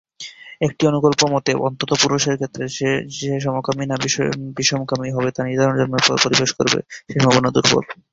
একটি 0.61 0.83
অনুকল্প 0.87 1.21
মতে, 1.33 1.51
অন্তত 1.67 1.91
পুরুষের 2.01 2.35
ক্ষেত্রে 2.37 2.63
সে 2.77 2.89
সমকামী 3.45 3.85
না 3.87 3.95
বিষমকামী 4.57 5.09
হবে 5.11 5.29
তা 5.31 5.41
নির্ধারণ 5.43 5.75
জন্মের 5.79 6.03
পরে 6.05 6.23
পরিবেশ 6.25 6.49
করবে; 6.57 6.79
সে 7.03 7.15
সম্ভাবনা 7.15 7.49
দুর্বল। 7.55 7.85